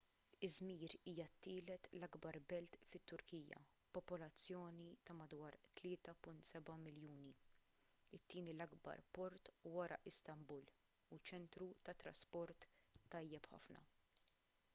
izmir 0.45 0.93
hija 1.09 1.25
t-tielet 1.31 1.87
l-akbar 1.97 2.37
belt 2.53 2.77
fit-turkija 2.93 3.59
b'popolazzjoni 3.97 4.87
ta' 5.09 5.15
madwar 5.19 5.57
3.7 5.81 6.73
miljuni 6.87 7.33
it-tieni 8.19 8.55
l-akbar 8.57 9.01
port 9.19 9.51
wara 9.75 9.99
istanbul 10.13 10.65
u 11.15 11.19
ċentru 11.31 11.69
tat-trasport 11.91 12.65
tajjeb 13.15 13.47
ħafna 13.55 13.83